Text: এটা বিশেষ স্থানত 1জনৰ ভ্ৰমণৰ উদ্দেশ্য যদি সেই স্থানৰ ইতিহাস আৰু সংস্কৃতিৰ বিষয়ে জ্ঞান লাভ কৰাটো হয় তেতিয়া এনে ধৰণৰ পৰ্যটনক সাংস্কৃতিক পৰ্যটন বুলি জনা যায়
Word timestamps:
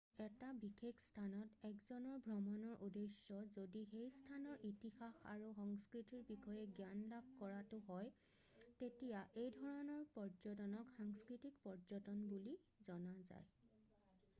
এটা 0.25 0.47
বিশেষ 0.61 0.95
স্থানত 1.07 1.49
1জনৰ 1.71 2.21
ভ্ৰমণৰ 2.27 2.79
উদ্দেশ্য 2.87 3.37
যদি 3.57 3.83
সেই 3.91 4.07
স্থানৰ 4.15 4.63
ইতিহাস 4.69 5.19
আৰু 5.35 5.51
সংস্কৃতিৰ 5.59 6.25
বিষয়ে 6.31 6.73
জ্ঞান 6.81 7.05
লাভ 7.13 7.29
কৰাটো 7.43 7.81
হয় 7.91 8.11
তেতিয়া 8.81 9.15
এনে 9.21 9.55
ধৰণৰ 9.61 10.03
পৰ্যটনক 10.19 10.97
সাংস্কৃতিক 10.99 11.63
পৰ্যটন 11.69 12.27
বুলি 12.35 12.59
জনা 12.91 13.15
যায় 13.33 13.89